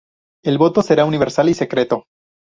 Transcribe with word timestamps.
El 0.43 0.57
voto 0.57 0.81
será 0.81 1.05
universal 1.05 1.49
y 1.49 1.53
secreto. 1.53 2.05